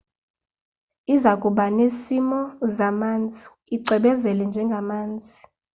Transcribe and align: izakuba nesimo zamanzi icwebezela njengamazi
izakuba 1.15 1.63
nesimo 1.77 2.39
zamanzi 2.75 3.41
icwebezela 3.75 4.43
njengamazi 4.49 5.35